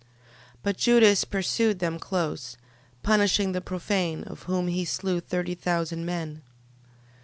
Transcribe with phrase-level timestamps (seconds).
[0.01, 0.07] 12:23.
[0.63, 2.57] But Judas pursued them close,
[3.03, 6.41] punishing the profane, of whom he slew thirty thousand men.